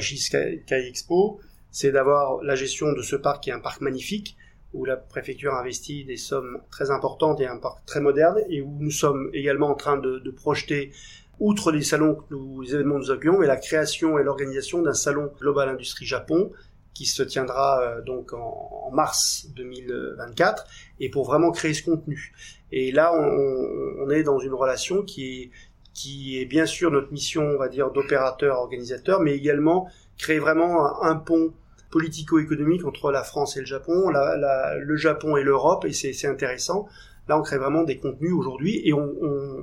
Sky, 0.00 0.60
Expo. 0.70 1.40
c'est 1.70 1.90
d'avoir 1.90 2.42
la 2.42 2.54
gestion 2.54 2.92
de 2.92 3.02
ce 3.02 3.16
parc 3.16 3.44
qui 3.44 3.50
est 3.50 3.54
un 3.54 3.60
parc 3.60 3.80
magnifique, 3.80 4.36
où 4.74 4.84
la 4.84 4.96
préfecture 4.96 5.54
a 5.54 5.60
investi 5.60 6.04
des 6.04 6.18
sommes 6.18 6.60
très 6.70 6.90
importantes 6.90 7.40
et 7.40 7.46
un 7.46 7.56
parc 7.56 7.84
très 7.86 8.00
moderne, 8.00 8.40
et 8.50 8.60
où 8.60 8.76
nous 8.78 8.90
sommes 8.90 9.30
également 9.32 9.70
en 9.70 9.74
train 9.74 9.96
de 9.96 10.30
projeter, 10.30 10.92
outre 11.40 11.72
les 11.72 11.82
salons, 11.82 12.14
que 12.14 12.24
nous, 12.30 12.62
les 12.62 12.74
événements 12.74 12.96
que 12.96 13.00
nous 13.00 13.10
accueillons, 13.10 13.38
mais 13.38 13.46
la 13.46 13.56
création 13.56 14.18
et 14.18 14.22
l'organisation 14.22 14.82
d'un 14.82 14.94
salon 14.94 15.32
Global 15.40 15.68
Industrie 15.68 16.06
Japon, 16.06 16.52
qui 16.94 17.06
se 17.06 17.22
tiendra 17.22 17.82
euh, 17.82 18.02
donc 18.02 18.32
en, 18.32 18.90
mars 18.92 19.48
2024, 19.56 20.66
et 21.00 21.10
pour 21.10 21.24
vraiment 21.24 21.50
créer 21.50 21.74
ce 21.74 21.82
contenu. 21.82 22.32
Et 22.70 22.92
là, 22.92 23.12
on, 23.12 24.04
on 24.04 24.10
est 24.10 24.22
dans 24.22 24.38
une 24.38 24.54
relation 24.54 25.02
qui 25.02 25.42
est, 25.42 25.50
qui 25.92 26.40
est 26.40 26.44
bien 26.44 26.66
sûr 26.66 26.90
notre 26.90 27.12
mission, 27.12 27.42
on 27.42 27.58
va 27.58 27.68
dire, 27.68 27.90
d'opérateur-organisateur, 27.90 29.20
mais 29.20 29.34
également 29.34 29.88
créer 30.18 30.38
vraiment 30.38 31.02
un, 31.02 31.10
un 31.10 31.16
pont 31.16 31.52
politico-économique 31.94 32.84
entre 32.84 33.12
la 33.12 33.22
France 33.22 33.56
et 33.56 33.60
le 33.60 33.66
Japon, 33.66 34.10
la, 34.10 34.36
la, 34.36 34.76
le 34.78 34.96
Japon 34.96 35.36
et 35.36 35.44
l'Europe, 35.44 35.84
et 35.84 35.92
c'est 35.92 36.26
intéressant. 36.26 36.88
Là, 37.28 37.38
on 37.38 37.42
crée 37.42 37.56
vraiment 37.56 37.84
des 37.84 37.98
contenus 37.98 38.32
aujourd'hui, 38.32 38.82
et 38.84 38.92
on, 38.92 39.14
on, 39.22 39.62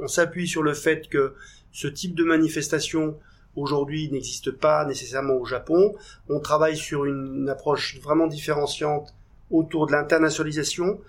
on 0.00 0.08
s'appuie 0.08 0.48
sur 0.48 0.62
le 0.62 0.74
fait 0.74 1.08
que 1.08 1.34
ce 1.72 1.86
type 1.86 2.14
de 2.14 2.24
manifestation 2.24 3.16
aujourd'hui 3.56 4.10
n'existe 4.10 4.50
pas 4.50 4.84
nécessairement 4.84 5.34
au 5.34 5.44
Japon. 5.44 5.94
On 6.28 6.40
travaille 6.40 6.76
sur 6.76 7.04
une, 7.04 7.48
approche 7.48 7.98
vraiment 8.00 8.26
différenciante 8.26 9.14
autour 9.50 9.86
de 9.86 9.92
l'internationalisation. 9.92 11.00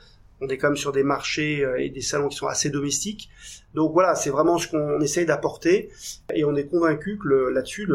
On 0.43 0.47
est 0.47 0.57
quand 0.57 0.69
même 0.69 0.77
sur 0.77 0.91
des 0.91 1.03
marchés 1.03 1.63
euh, 1.63 1.79
et 1.79 1.89
des 1.89 2.01
salons 2.01 2.27
qui 2.27 2.37
sont 2.37 2.47
assez 2.47 2.71
domestiques. 2.71 3.29
Donc 3.75 3.93
voilà, 3.93 4.15
c'est 4.15 4.31
vraiment 4.31 4.57
ce 4.57 4.67
qu'on 4.67 4.99
essaye 4.99 5.27
d'apporter 5.27 5.91
et 6.33 6.43
on 6.43 6.55
est 6.55 6.65
convaincu 6.65 7.19
que 7.19 7.49
là-dessus, 7.49 7.87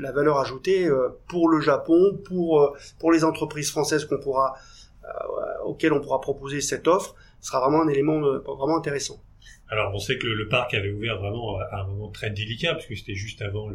la 0.00 0.10
valeur 0.10 0.38
ajoutée 0.38 0.88
euh, 0.88 1.10
pour 1.28 1.48
le 1.48 1.60
Japon, 1.60 2.18
pour 2.24 2.60
euh, 2.60 2.72
les 3.12 3.22
entreprises 3.22 3.70
françaises 3.70 4.08
auxquelles 5.64 5.92
on 5.92 6.00
pourra 6.00 6.20
proposer 6.20 6.60
cette 6.60 6.88
offre, 6.88 7.14
sera 7.40 7.60
vraiment 7.60 7.82
un 7.82 7.88
élément 7.88 8.20
vraiment 8.20 8.76
intéressant. 8.76 9.20
Alors 9.68 9.94
on 9.94 9.98
sait 9.98 10.18
que 10.18 10.26
le, 10.26 10.48
parc 10.48 10.74
avait 10.74 10.90
ouvert 10.90 11.18
vraiment 11.18 11.58
à 11.58 11.80
un 11.80 11.86
moment 11.86 12.08
très 12.08 12.30
délicat 12.30 12.74
parce 12.74 12.86
que 12.86 12.94
c'était 12.94 13.14
juste 13.14 13.42
avant 13.42 13.68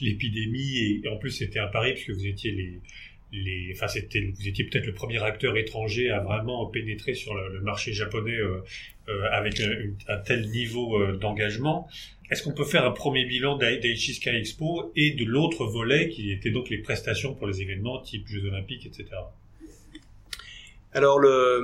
l'épidémie 0.00 0.78
et 0.78 1.08
en 1.08 1.16
plus 1.16 1.30
c'était 1.30 1.58
un 1.58 1.66
pari 1.66 1.94
puisque 1.94 2.10
vous 2.10 2.26
étiez 2.26 2.52
les 2.52 2.80
les, 3.32 3.72
enfin 3.74 3.88
c'était, 3.88 4.20
vous 4.20 4.48
étiez 4.48 4.64
peut-être 4.64 4.86
le 4.86 4.94
premier 4.94 5.22
acteur 5.22 5.56
étranger 5.56 6.10
à 6.10 6.20
vraiment 6.20 6.66
pénétrer 6.66 7.14
sur 7.14 7.34
le, 7.34 7.60
marché 7.60 7.92
japonais 7.92 8.36
euh, 8.36 8.62
euh, 9.08 9.28
avec 9.32 9.60
un, 9.60 9.72
un, 10.08 10.18
tel 10.18 10.48
niveau 10.50 11.00
euh, 11.00 11.16
d'engagement. 11.16 11.88
Est-ce 12.30 12.42
qu'on 12.42 12.52
peut 12.52 12.64
faire 12.64 12.84
un 12.84 12.90
premier 12.90 13.24
bilan 13.24 13.56
d'Aichi 13.56 14.14
Sky 14.14 14.30
Expo 14.30 14.92
et 14.96 15.12
de 15.12 15.24
l'autre 15.24 15.64
volet 15.66 16.08
qui 16.08 16.32
était 16.32 16.50
donc 16.50 16.70
les 16.70 16.78
prestations 16.78 17.34
pour 17.34 17.46
les 17.46 17.62
événements 17.62 18.00
type 18.00 18.26
Jeux 18.26 18.44
Olympiques, 18.46 18.86
etc. 18.86 19.06
Alors 20.96 21.18
le, 21.18 21.60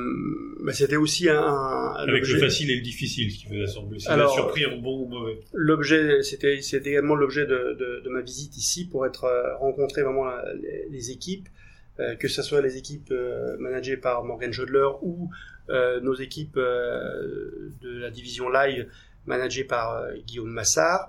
bah, 0.62 0.74
c'était 0.74 0.96
aussi 0.96 1.30
un, 1.30 1.40
un 1.40 1.94
avec 1.94 2.28
le 2.28 2.38
facile 2.38 2.70
et 2.70 2.76
le 2.76 2.82
difficile, 2.82 3.32
ce 3.32 3.38
qui 3.38 3.46
vous 3.46 3.62
a 3.62 3.66
semblé. 3.66 3.98
Ça 3.98 4.14
m'a 4.14 4.28
surpris 4.28 4.66
en 4.66 4.76
bon 4.76 5.04
ou 5.04 5.08
mauvais. 5.08 5.40
L'objet, 5.54 6.22
c'était, 6.22 6.60
c'était 6.60 6.90
également 6.90 7.14
l'objet 7.14 7.46
de, 7.46 7.74
de, 7.80 8.02
de, 8.04 8.10
ma 8.10 8.20
visite 8.20 8.58
ici 8.58 8.86
pour 8.86 9.06
être 9.06 9.24
euh, 9.24 9.56
rencontrer 9.56 10.02
vraiment 10.02 10.24
la, 10.26 10.44
les, 10.60 10.86
les, 10.90 11.10
équipes, 11.12 11.48
euh, 11.98 12.14
que 12.14 12.28
ce 12.28 12.42
soit 12.42 12.60
les 12.60 12.76
équipes 12.76 13.10
euh, 13.10 13.56
managées 13.58 13.96
par 13.96 14.22
Morgan 14.22 14.52
Jodler 14.52 14.88
ou 15.00 15.30
euh, 15.70 15.98
nos 16.00 16.14
équipes 16.14 16.58
euh, 16.58 17.70
de 17.80 17.98
la 18.00 18.10
division 18.10 18.50
live 18.50 18.86
managées 19.24 19.64
par 19.64 19.96
euh, 19.96 20.12
Guillaume 20.26 20.50
Massard. 20.50 21.08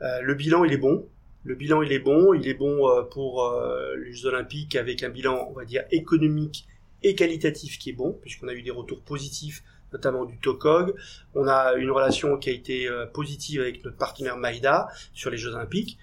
le 0.00 0.34
bilan, 0.34 0.64
il 0.64 0.74
est 0.74 0.78
bon. 0.78 1.08
Le 1.44 1.54
bilan, 1.54 1.80
il 1.80 1.90
est 1.92 2.00
bon. 2.00 2.34
Il 2.34 2.46
est 2.46 2.54
bon 2.54 2.86
pour 3.10 3.50
les 3.96 4.12
Jeux 4.12 4.28
Olympiques 4.28 4.76
avec 4.76 5.02
un 5.02 5.08
bilan, 5.08 5.48
on 5.50 5.54
va 5.54 5.64
dire, 5.64 5.84
économique 5.90 6.66
et 7.02 7.14
qualitatif 7.14 7.78
qui 7.78 7.90
est 7.90 7.94
bon, 7.94 8.18
puisqu'on 8.20 8.48
a 8.48 8.54
eu 8.54 8.62
des 8.62 8.70
retours 8.70 9.00
positifs, 9.00 9.62
notamment 9.92 10.24
du 10.24 10.38
TOCOG. 10.38 10.94
On 11.34 11.46
a 11.46 11.74
une 11.74 11.90
relation 11.90 12.36
qui 12.38 12.50
a 12.50 12.52
été 12.52 12.88
euh, 12.88 13.06
positive 13.06 13.60
avec 13.60 13.84
notre 13.84 13.96
partenaire 13.96 14.36
Maïda 14.36 14.88
sur 15.12 15.30
les 15.30 15.36
Jeux 15.36 15.54
Olympiques. 15.54 15.98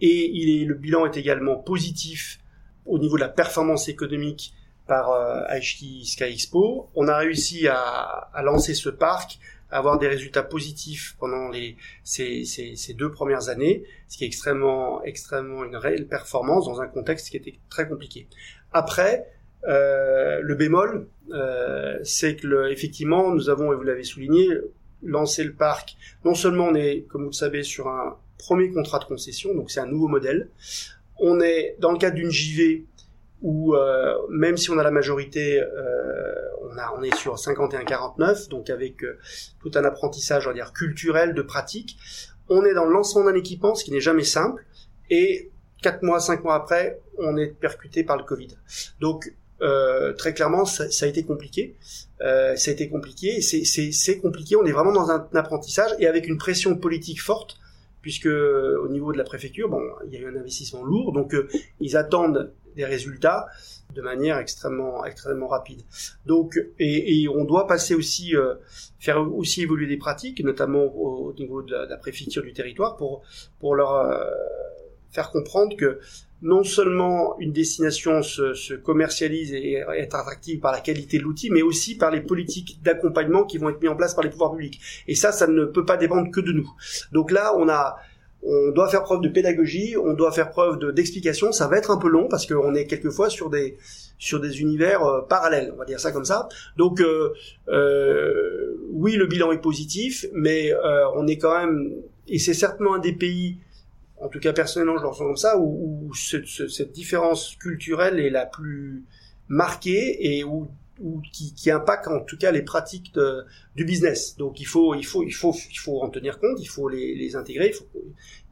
Et 0.00 0.30
il 0.30 0.62
est, 0.62 0.64
le 0.64 0.74
bilan 0.74 1.06
est 1.06 1.16
également 1.16 1.56
positif 1.56 2.40
au 2.86 2.98
niveau 2.98 3.16
de 3.16 3.20
la 3.20 3.28
performance 3.28 3.88
économique 3.88 4.54
par 4.86 5.10
euh, 5.10 5.42
HT 5.48 6.04
Sky 6.04 6.24
Expo. 6.24 6.88
On 6.94 7.08
a 7.08 7.18
réussi 7.18 7.68
à, 7.68 7.78
à, 8.34 8.42
lancer 8.42 8.74
ce 8.74 8.88
parc, 8.88 9.38
à 9.70 9.78
avoir 9.78 9.98
des 9.98 10.08
résultats 10.08 10.42
positifs 10.42 11.16
pendant 11.18 11.48
les, 11.48 11.76
ces, 12.02 12.44
ces, 12.44 12.74
ces, 12.74 12.94
deux 12.94 13.10
premières 13.10 13.48
années, 13.48 13.84
ce 14.08 14.18
qui 14.18 14.24
est 14.24 14.26
extrêmement, 14.26 15.02
extrêmement 15.04 15.64
une 15.64 15.76
réelle 15.76 16.08
performance 16.08 16.66
dans 16.66 16.80
un 16.80 16.88
contexte 16.88 17.30
qui 17.30 17.36
était 17.36 17.54
très 17.70 17.88
compliqué. 17.88 18.26
Après, 18.72 19.26
euh, 19.68 20.40
le 20.42 20.54
bémol, 20.54 21.06
euh, 21.32 21.98
c'est 22.02 22.36
que 22.36 22.46
le, 22.46 22.70
effectivement, 22.70 23.32
nous 23.32 23.48
avons, 23.48 23.72
et 23.72 23.76
vous 23.76 23.82
l'avez 23.82 24.04
souligné, 24.04 24.48
lancé 25.02 25.44
le 25.44 25.52
parc. 25.52 25.96
Non 26.24 26.34
seulement 26.34 26.66
on 26.66 26.74
est, 26.74 27.06
comme 27.08 27.22
vous 27.22 27.30
le 27.30 27.34
savez, 27.34 27.62
sur 27.62 27.88
un 27.88 28.16
premier 28.38 28.70
contrat 28.70 28.98
de 28.98 29.04
concession, 29.04 29.54
donc 29.54 29.70
c'est 29.70 29.80
un 29.80 29.86
nouveau 29.86 30.08
modèle. 30.08 30.48
On 31.18 31.40
est 31.40 31.76
dans 31.78 31.92
le 31.92 31.98
cadre 31.98 32.16
d'une 32.16 32.30
JV 32.30 32.86
où 33.42 33.74
euh, 33.74 34.14
même 34.30 34.56
si 34.56 34.70
on 34.70 34.78
a 34.78 34.82
la 34.82 34.90
majorité, 34.90 35.60
euh, 35.60 36.34
on, 36.62 36.78
a, 36.78 36.94
on 36.96 37.02
est 37.02 37.14
sur 37.16 37.34
51-49, 37.34 38.48
donc 38.48 38.70
avec 38.70 39.02
euh, 39.02 39.18
tout 39.60 39.72
un 39.74 39.84
apprentissage, 39.84 40.46
on 40.46 40.50
va 40.50 40.54
dire, 40.54 40.72
culturel, 40.72 41.34
de 41.34 41.42
pratique. 41.42 41.98
On 42.48 42.64
est 42.64 42.74
dans 42.74 42.84
le 42.84 42.92
lancement 42.92 43.24
d'un 43.24 43.34
équipement, 43.34 43.74
ce 43.74 43.84
qui 43.84 43.90
n'est 43.90 44.00
jamais 44.00 44.24
simple, 44.24 44.64
et 45.10 45.50
quatre 45.82 46.02
mois, 46.02 46.20
cinq 46.20 46.44
mois 46.44 46.54
après, 46.54 47.00
on 47.18 47.36
est 47.36 47.48
percuté 47.48 48.04
par 48.04 48.16
le 48.16 48.22
Covid. 48.22 48.56
Donc 49.00 49.34
euh, 49.62 50.12
très 50.12 50.34
clairement, 50.34 50.64
ça, 50.64 50.84
a 50.84 51.06
été 51.06 51.22
compliqué. 51.22 51.76
Euh, 52.20 52.56
ça 52.56 52.70
a 52.70 52.74
été 52.74 52.88
compliqué. 52.88 53.40
C'est 53.40 54.18
compliqué. 54.20 54.56
On 54.56 54.64
est 54.64 54.72
vraiment 54.72 54.92
dans 54.92 55.10
un, 55.10 55.28
apprentissage 55.34 55.90
et 55.98 56.06
avec 56.06 56.26
une 56.26 56.36
pression 56.36 56.76
politique 56.76 57.20
forte, 57.20 57.58
puisque 58.00 58.26
au 58.26 58.88
niveau 58.88 59.12
de 59.12 59.18
la 59.18 59.24
préfecture, 59.24 59.68
bon, 59.68 59.82
il 60.06 60.12
y 60.12 60.16
a 60.16 60.20
eu 60.20 60.26
un 60.26 60.36
investissement 60.36 60.82
lourd, 60.82 61.12
donc 61.12 61.34
euh, 61.34 61.48
ils 61.80 61.96
attendent 61.96 62.52
des 62.74 62.84
résultats 62.84 63.46
de 63.94 64.00
manière 64.00 64.38
extrêmement 64.38 65.04
extrêmement 65.04 65.46
rapide. 65.46 65.82
Donc 66.24 66.58
et, 66.78 67.28
on 67.28 67.44
doit 67.44 67.66
passer 67.66 67.94
aussi 67.94 68.32
faire 68.98 69.20
aussi 69.20 69.60
évoluer 69.60 69.86
des 69.86 69.98
pratiques, 69.98 70.42
notamment 70.42 70.84
au, 70.84 71.28
au 71.28 71.32
niveau 71.34 71.60
de 71.60 71.74
la, 71.74 71.96
préfecture 71.98 72.42
du 72.42 72.54
territoire, 72.54 72.96
pour 72.96 73.74
leur 73.74 74.18
faire 75.10 75.30
comprendre 75.30 75.76
que 75.76 76.00
non 76.42 76.64
seulement 76.64 77.38
une 77.38 77.52
destination 77.52 78.22
se, 78.22 78.54
se, 78.54 78.74
commercialise 78.74 79.52
et 79.52 79.82
est 79.96 80.14
attractive 80.14 80.58
par 80.58 80.72
la 80.72 80.80
qualité 80.80 81.18
de 81.18 81.22
l'outil, 81.22 81.50
mais 81.50 81.62
aussi 81.62 81.96
par 81.96 82.10
les 82.10 82.20
politiques 82.20 82.80
d'accompagnement 82.82 83.44
qui 83.44 83.58
vont 83.58 83.70
être 83.70 83.80
mises 83.80 83.90
en 83.90 83.96
place 83.96 84.14
par 84.14 84.24
les 84.24 84.30
pouvoirs 84.30 84.52
publics. 84.52 84.80
Et 85.06 85.14
ça, 85.14 85.32
ça 85.32 85.46
ne 85.46 85.64
peut 85.64 85.84
pas 85.84 85.96
dépendre 85.96 86.30
que 86.30 86.40
de 86.40 86.52
nous. 86.52 86.68
Donc 87.12 87.30
là, 87.30 87.54
on 87.56 87.68
a, 87.68 87.96
on 88.42 88.72
doit 88.72 88.88
faire 88.88 89.04
preuve 89.04 89.20
de 89.20 89.28
pédagogie, 89.28 89.96
on 89.96 90.14
doit 90.14 90.32
faire 90.32 90.50
preuve 90.50 90.92
d'explication. 90.92 91.52
ça 91.52 91.68
va 91.68 91.78
être 91.78 91.90
un 91.90 91.96
peu 91.98 92.08
long 92.08 92.26
parce 92.28 92.46
qu'on 92.46 92.74
est 92.74 92.86
quelquefois 92.86 93.30
sur 93.30 93.50
des 93.50 93.76
sur 94.18 94.40
des 94.40 94.60
univers 94.60 95.04
euh, 95.04 95.22
parallèles, 95.22 95.72
on 95.74 95.78
va 95.78 95.84
dire 95.84 95.98
ça 95.98 96.12
comme 96.12 96.24
ça. 96.24 96.48
Donc 96.76 97.00
euh, 97.00 97.32
euh, 97.68 98.76
oui, 98.90 99.16
le 99.16 99.26
bilan 99.26 99.52
est 99.52 99.60
positif, 99.60 100.26
mais 100.32 100.72
euh, 100.72 101.06
on 101.14 101.26
est 101.26 101.38
quand 101.38 101.56
même 101.58 101.92
et 102.28 102.38
c'est 102.38 102.54
certainement 102.54 102.94
un 102.94 102.98
des 102.98 103.12
pays 103.12 103.58
en 104.22 104.28
tout 104.28 104.40
cas 104.40 104.52
personnellement 104.52 104.96
je 104.96 105.02
le 105.02 105.08
ressens 105.08 105.24
comme 105.24 105.36
ça, 105.36 105.58
où, 105.58 106.06
où 106.06 106.14
ce, 106.14 106.44
ce, 106.44 106.68
cette 106.68 106.92
différence 106.92 107.56
culturelle 107.56 108.20
est 108.20 108.30
la 108.30 108.46
plus 108.46 109.04
marquée 109.48 110.16
et 110.20 110.44
où, 110.44 110.68
où 111.00 111.20
qui, 111.32 111.54
qui, 111.54 111.70
impacte 111.70 112.08
en 112.08 112.20
tout 112.20 112.38
cas 112.38 112.52
les 112.52 112.62
pratiques 112.62 113.12
de, 113.14 113.44
du 113.76 113.84
business. 113.84 114.36
Donc 114.36 114.60
il 114.60 114.66
faut 114.66 114.94
il 114.94 115.04
faut 115.04 115.22
il 115.22 115.32
faut 115.32 115.54
il 115.70 115.78
faut 115.78 116.00
en 116.00 116.08
tenir 116.08 116.38
compte, 116.38 116.58
il 116.60 116.68
faut 116.68 116.88
les, 116.88 117.14
les 117.14 117.36
intégrer, 117.36 117.68
il 117.68 117.74
faut 117.74 117.86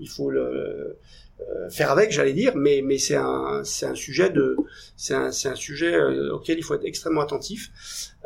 il 0.00 0.08
faut 0.08 0.30
le 0.30 0.98
euh, 1.40 1.70
faire 1.70 1.90
avec, 1.90 2.12
j'allais 2.12 2.32
dire, 2.32 2.52
mais 2.56 2.82
mais 2.84 2.98
c'est 2.98 3.16
un 3.16 3.62
c'est 3.64 3.86
un 3.86 3.94
sujet 3.94 4.30
de 4.30 4.56
c'est 4.96 5.14
un 5.14 5.32
c'est 5.32 5.48
un 5.48 5.54
sujet 5.54 5.94
euh, 5.94 6.34
auquel 6.34 6.58
il 6.58 6.62
faut 6.62 6.74
être 6.74 6.84
extrêmement 6.84 7.22
attentif. 7.22 7.70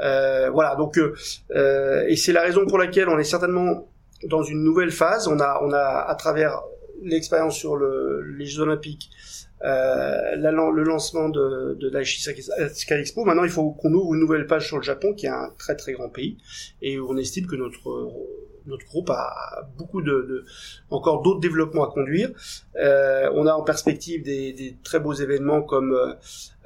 Euh, 0.01 0.51
voilà 0.51 0.75
donc 0.75 0.99
euh, 0.99 2.05
et 2.09 2.17
c'est 2.17 2.33
la 2.33 2.43
raison 2.43 2.67
pour 2.67 2.79
laquelle 2.79 3.09
on 3.09 3.19
est 3.19 3.25
certainement 3.25 3.89
dans 4.25 4.43
une 4.43 4.65
nouvelle 4.65 4.91
phase. 4.91 5.29
On 5.29 5.39
a 5.41 5.61
on 5.63 5.73
a 5.73 6.07
à 6.09 6.15
travers 6.17 6.63
l'expérience 7.05 7.57
sur 7.57 7.77
le, 7.77 8.23
les 8.37 8.47
Jeux 8.47 8.63
Olympiques, 8.63 9.11
euh, 9.63 10.37
la, 10.37 10.51
le 10.51 10.83
lancement 10.83 11.29
de, 11.29 11.77
de 11.81 11.89
l'Aichi 11.89 12.21
Sky 12.21 12.95
Expo. 12.95 13.25
Maintenant, 13.25 13.45
il 13.45 13.51
faut 13.51 13.71
qu'on 13.73 13.93
ouvre 13.93 14.15
une 14.15 14.21
nouvelle 14.21 14.47
page 14.47 14.67
sur 14.67 14.77
le 14.77 14.83
Japon, 14.83 15.15
qui 15.15 15.27
est 15.27 15.31
un 15.31 15.51
très 15.59 15.77
très 15.77 15.93
grand 15.93 16.09
pays, 16.09 16.39
et 16.83 16.99
on 16.99 17.17
estime 17.17 17.47
que 17.47 17.57
notre 17.57 18.13
notre 18.67 18.87
groupe 18.87 19.11
a 19.11 19.69
beaucoup 19.77 20.03
de, 20.03 20.45
encore 20.91 21.23
d'autres 21.23 21.41
développements 21.41 21.85
à 21.85 21.93
conduire. 21.93 22.31
Euh, 22.77 23.31
on 23.35 23.47
a 23.47 23.53
en 23.53 23.63
perspective 23.63 24.23
des, 24.23 24.77
très 24.83 25.01
beaux 25.01 25.13
événements 25.13 25.63
comme 25.63 25.93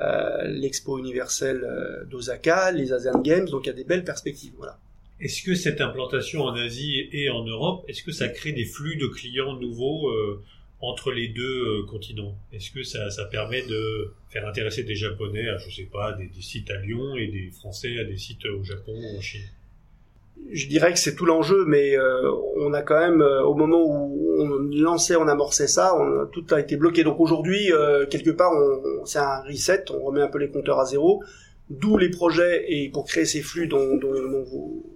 euh, 0.00 0.42
l'expo 0.44 0.98
universelle 0.98 1.64
euh, 1.64 2.04
d'Osaka, 2.04 2.72
les 2.72 2.92
Asian 2.92 3.18
Games, 3.20 3.48
donc 3.48 3.64
il 3.64 3.68
y 3.68 3.70
a 3.70 3.74
des 3.74 3.84
belles 3.84 4.04
perspectives. 4.04 4.52
Voilà. 4.56 4.78
Est-ce 5.20 5.42
que 5.42 5.54
cette 5.54 5.80
implantation 5.80 6.42
en 6.42 6.54
Asie 6.54 7.08
et 7.12 7.28
en 7.28 7.44
Europe, 7.44 7.84
est-ce 7.88 8.02
que 8.02 8.12
ça 8.12 8.28
crée 8.28 8.52
des 8.52 8.64
flux 8.64 8.96
de 8.96 9.08
clients 9.08 9.54
nouveaux 9.56 10.10
euh, 10.10 10.40
entre 10.80 11.10
les 11.10 11.28
deux 11.28 11.82
continents? 11.84 12.36
Est-ce 12.52 12.70
que 12.70 12.84
ça, 12.84 13.10
ça 13.10 13.24
permet 13.24 13.62
de 13.62 14.12
faire 14.30 14.46
intéresser 14.46 14.84
des 14.84 14.94
Japonais 14.94 15.48
à, 15.48 15.58
je 15.58 15.74
sais 15.74 15.88
pas, 15.90 16.12
des, 16.12 16.30
sites 16.40 16.70
à 16.70 16.76
Lyon 16.76 17.16
et 17.16 17.26
des 17.26 17.50
Français 17.50 17.98
à 17.98 18.04
des 18.04 18.16
sites 18.16 18.46
au 18.46 18.62
Japon 18.62 18.92
ou 18.94 19.18
en 19.18 19.20
Chine? 19.20 19.42
Je 20.52 20.66
dirais 20.66 20.92
que 20.92 20.98
c'est 20.98 21.14
tout 21.14 21.26
l'enjeu, 21.26 21.64
mais 21.66 21.96
euh, 21.96 22.30
on 22.56 22.72
a 22.72 22.82
quand 22.82 22.98
même, 22.98 23.20
euh, 23.20 23.42
au 23.42 23.54
moment 23.54 23.84
où 23.84 24.40
on 24.40 24.48
lançait, 24.80 25.16
on 25.16 25.26
amorçait 25.28 25.66
ça, 25.66 25.92
tout 26.32 26.46
a 26.50 26.60
été 26.60 26.76
bloqué. 26.76 27.04
Donc 27.04 27.20
aujourd'hui, 27.20 27.72
euh, 27.72 28.06
quelque 28.06 28.30
part, 28.30 28.52
on, 28.52 29.04
c'est 29.04 29.18
un 29.18 29.42
reset, 29.42 29.84
on 29.90 30.04
remet 30.04 30.22
un 30.22 30.28
peu 30.28 30.38
les 30.38 30.48
compteurs 30.48 30.78
à 30.78 30.86
zéro, 30.86 31.22
d'où 31.70 31.98
les 31.98 32.08
projets, 32.08 32.64
et 32.68 32.88
pour 32.88 33.04
créer 33.04 33.26
ces 33.26 33.42
flux 33.42 33.66
dont, 33.66 33.96
dont, 33.96 34.12
dont 34.14 34.42
vous, 34.44 34.86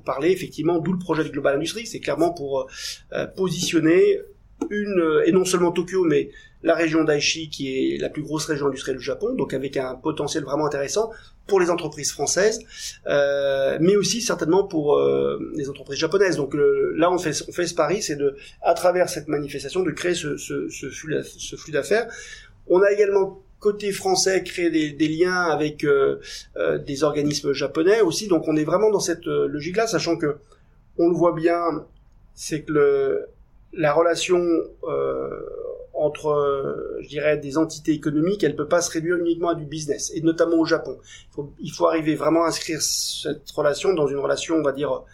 vous, 0.00 0.04
parlez, 0.04 0.30
effectivement, 0.30 0.78
d'où 0.78 0.92
le 0.92 0.98
projet 0.98 1.24
de 1.24 1.28
Global 1.28 1.56
Industry, 1.56 1.86
c'est 1.86 2.00
clairement 2.00 2.32
pour 2.32 2.68
positionner 3.36 4.20
une, 4.70 5.22
et 5.24 5.32
non 5.32 5.44
seulement 5.44 5.72
Tokyo, 5.72 6.04
mais 6.04 6.30
la 6.62 6.74
région 6.74 7.04
d'Aichi, 7.04 7.48
qui 7.48 7.94
est 7.94 7.98
la 7.98 8.10
plus 8.10 8.22
grosse 8.22 8.46
région 8.46 8.66
industrielle 8.66 8.98
du 8.98 9.04
Japon, 9.04 9.34
donc 9.34 9.54
avec 9.54 9.76
un 9.76 9.94
potentiel 9.94 10.44
vraiment 10.44 10.66
intéressant 10.66 11.10
pour 11.46 11.58
les 11.58 11.70
entreprises 11.70 12.12
françaises, 12.12 12.60
euh, 13.06 13.78
mais 13.80 13.96
aussi 13.96 14.20
certainement 14.20 14.64
pour 14.64 14.96
euh, 14.96 15.38
les 15.56 15.68
entreprises 15.70 15.98
japonaises. 15.98 16.36
Donc 16.36 16.54
là, 16.54 17.10
on 17.10 17.18
fait, 17.18 17.32
on 17.48 17.52
fait 17.52 17.66
ce 17.66 17.74
pari, 17.74 18.02
c'est 18.02 18.16
de, 18.16 18.36
à 18.62 18.74
travers 18.74 19.08
cette 19.08 19.28
manifestation, 19.28 19.82
de 19.82 19.90
créer 19.90 20.14
ce, 20.14 20.36
ce 20.36 20.90
flux, 20.90 21.16
ce 21.24 21.56
flux 21.56 21.72
d'affaires. 21.72 22.06
On 22.68 22.82
a 22.82 22.92
également 22.92 23.42
côté 23.60 23.92
français 23.92 24.42
créé 24.42 24.70
des, 24.70 24.90
des 24.90 25.08
liens 25.08 25.42
avec 25.42 25.84
euh, 25.84 26.18
euh 26.56 26.78
des 26.78 27.04
organismes 27.04 27.52
japonais 27.52 28.00
aussi. 28.00 28.26
Donc 28.26 28.48
on 28.48 28.56
est 28.56 28.64
vraiment 28.64 28.90
dans 28.90 29.00
cette 29.00 29.28
euh, 29.28 29.46
logique-là, 29.46 29.86
sachant 29.86 30.16
que 30.16 30.38
on 30.98 31.08
le 31.08 31.14
voit 31.14 31.34
bien, 31.34 31.86
c'est 32.34 32.62
que 32.62 32.72
le, 32.72 33.26
la 33.72 33.92
relation 33.92 34.42
euh, 34.84 35.40
entre, 35.94 36.98
je 37.00 37.08
dirais, 37.08 37.36
des 37.36 37.58
entités 37.58 37.92
économiques, 37.92 38.42
elle 38.42 38.56
peut 38.56 38.68
pas 38.68 38.80
se 38.80 38.90
réduire 38.90 39.16
uniquement 39.16 39.50
à 39.50 39.54
du 39.54 39.66
business, 39.66 40.10
et 40.14 40.22
notamment 40.22 40.56
au 40.56 40.64
Japon. 40.64 40.98
Il 41.02 41.34
faut, 41.34 41.52
il 41.60 41.70
faut 41.70 41.86
arriver 41.86 42.14
vraiment 42.14 42.44
à 42.44 42.48
inscrire 42.48 42.80
cette 42.80 43.50
relation 43.50 43.92
dans 43.92 44.06
une 44.06 44.18
relation, 44.18 44.56
on 44.56 44.62
va 44.62 44.72
dire, 44.72 45.04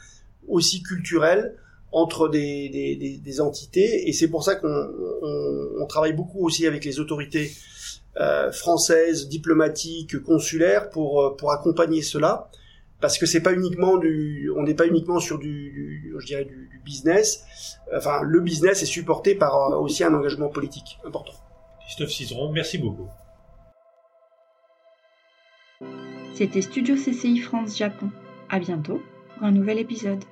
aussi 0.48 0.82
culturelle 0.82 1.56
entre 1.92 2.28
des, 2.28 2.68
des, 2.68 3.16
des, 3.16 3.40
entités, 3.40 4.08
et 4.08 4.12
c'est 4.12 4.28
pour 4.28 4.44
ça 4.44 4.54
qu'on 4.54 4.68
on, 4.68 5.68
on 5.80 5.86
travaille 5.86 6.12
beaucoup 6.12 6.44
aussi 6.44 6.66
avec 6.66 6.84
les 6.84 7.00
autorités 7.00 7.50
euh, 8.20 8.50
françaises, 8.52 9.28
diplomatiques, 9.28 10.22
consulaires, 10.22 10.90
pour, 10.90 11.36
pour 11.36 11.52
accompagner 11.52 12.02
cela 12.02 12.50
parce 13.00 13.18
que 13.18 13.26
c'est 13.26 13.42
pas 13.42 13.52
uniquement 13.52 13.98
du, 13.98 14.50
on 14.56 14.62
n'est 14.62 14.74
pas 14.74 14.86
uniquement 14.86 15.20
sur 15.20 15.38
du, 15.38 15.70
du, 15.70 16.14
je 16.18 16.26
dirais 16.26 16.44
du, 16.44 16.68
du, 16.70 16.80
business. 16.84 17.44
Enfin, 17.94 18.22
le 18.22 18.40
business 18.40 18.82
est 18.82 18.86
supporté 18.86 19.34
par 19.34 19.54
euh, 19.54 19.78
aussi 19.78 20.04
un 20.04 20.14
engagement 20.14 20.48
politique 20.48 20.98
important. 21.04 21.34
Christophe 21.80 22.10
Cizeron, 22.10 22.52
merci 22.52 22.78
beaucoup. 22.78 23.08
C'était 26.34 26.62
Studio 26.62 26.96
CCI 26.96 27.38
France 27.38 27.76
Japon. 27.76 28.10
À 28.48 28.58
bientôt 28.58 29.00
pour 29.34 29.44
un 29.44 29.50
nouvel 29.50 29.78
épisode. 29.78 30.22